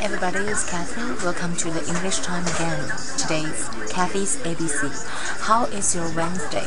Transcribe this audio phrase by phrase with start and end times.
[0.00, 1.02] everybody, it's Kathy.
[1.22, 2.88] Welcome to the English time again.
[3.18, 4.88] Today's Kathy's ABC.
[5.40, 6.66] How is your Wednesday?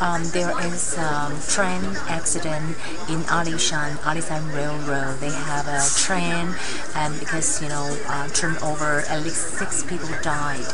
[0.00, 2.74] Um, there is a train accident
[3.08, 5.20] in Alishan, Alishan Railroad.
[5.20, 6.52] They have a train,
[6.96, 10.66] and because you know, uh, turnover, at least six people died,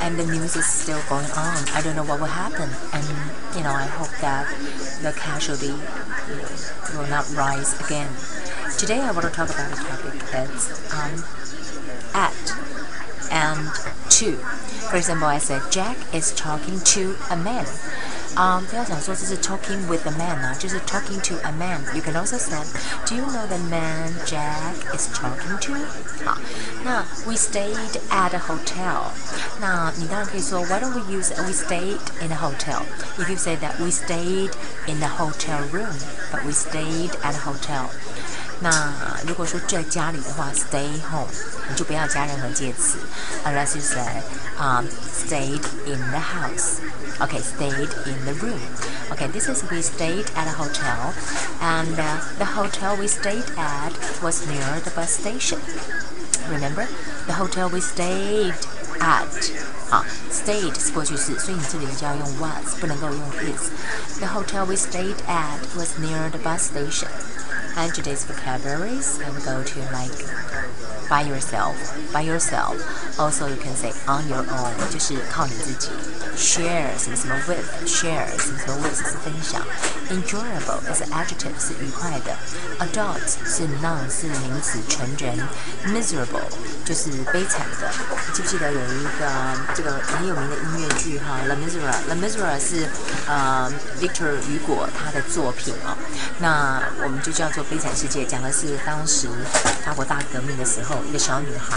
[0.00, 1.58] and the news is still going on.
[1.76, 3.04] I don't know what will happen, and
[3.54, 4.48] you know, I hope that
[5.02, 5.76] the casualty
[6.96, 8.08] will not rise again.
[8.77, 11.23] Today I want to talk about a topic that's um,
[12.13, 12.33] at
[13.31, 13.69] and
[14.09, 14.35] to.
[14.89, 17.65] For example, I said Jack is talking to a man.
[18.35, 21.79] Um, 不要想说这是 talking with a man 啊，就是 talking to a man.
[21.93, 22.57] You can also say,
[23.05, 25.73] Do you know the man Jack is talking to?
[26.25, 26.37] 好，
[26.83, 29.11] 那 we stayed at a hotel.
[29.59, 32.81] 那你当然可以说 Why don't we use we stayed in a hotel?
[33.19, 34.51] If you say that we stayed
[34.87, 35.95] in the hotel room,
[36.31, 37.91] but we stayed at a hotel.
[38.59, 38.93] 那
[39.27, 41.27] 如果说在家里的话，stay home，
[41.69, 42.97] 你就不要加任何介词，
[43.45, 44.23] unless you say
[44.57, 46.79] um stayed in the house.
[47.19, 48.59] Okay, stayed in the room.
[49.11, 51.13] Okay, this is we stayed at a hotel,
[51.61, 55.59] and uh, the hotel we stayed at was near the bus station.
[56.49, 56.87] Remember,
[57.27, 58.55] the hotel we stayed
[58.99, 59.51] at.
[59.89, 63.69] 好，stayed 是过去式，所以你这里就要用 was，不能够用 is.
[64.19, 67.09] The hotel we stayed at was near the bus station
[67.75, 70.13] and today's vocabularies and go to like
[71.09, 71.75] by yourself,
[72.11, 72.75] by yourself.
[73.19, 75.89] Also, you can say on your own，就是靠你自己。
[76.35, 79.61] Share 什么什么 with，share 什么什么 with 是分享。
[80.09, 82.35] Enjoyable 是 adjective 是愉快的。
[82.79, 85.37] Adult 是 noun 是名词成人。
[85.85, 86.49] Miserable
[86.83, 87.91] 就是悲惨的。
[88.33, 89.29] 记不记得有一个
[89.75, 92.87] 这个很有名的音乐剧哈，La Miserable，La Miserable 是
[93.28, 95.96] 呃 Victor 雨果他的作品啊。
[96.40, 97.64] 那我们就叫做。
[97.70, 99.28] 《悲惨世界》讲的是当时
[99.84, 101.76] 法国大革命的时候，一个小女孩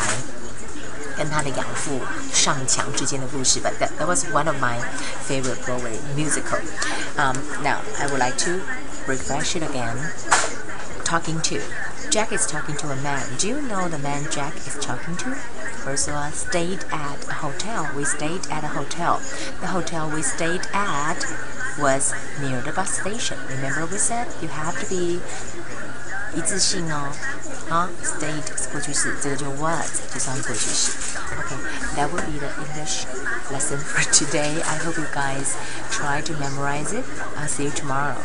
[1.17, 1.99] 跟她的养父
[2.33, 3.59] 上墙之间的故事。
[3.59, 4.79] But that that was one of my
[5.27, 6.61] favorite Broadway musical.
[7.17, 8.61] Um, now I would like to
[9.05, 9.97] refresh it again.
[11.03, 11.59] Talking to
[12.10, 13.36] Jack is talking to a man.
[13.38, 15.36] Do you know the man Jack is talking to?
[15.86, 17.90] Ursula stayed at a hotel.
[17.96, 19.20] We stayed at a hotel.
[19.60, 21.24] The hotel we stayed at
[21.78, 23.38] was near the bus station.
[23.48, 25.20] Remember we said you have to be
[26.34, 27.12] 一致性哦，
[27.70, 30.92] 啊，stayed 是过去式，这个就 was 就是当过去式。
[31.38, 31.56] Okay,
[31.96, 33.06] that will be the English
[33.50, 34.62] lesson for today.
[34.62, 35.54] I hope you guys
[35.90, 37.04] try to memorize it.
[37.36, 38.16] I'll see you tomorrow.